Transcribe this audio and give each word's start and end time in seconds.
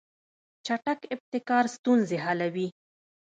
چټک 0.65 0.99
ابتکار 1.13 1.65
ستونزې 1.75 2.17
حلوي. 2.25 2.67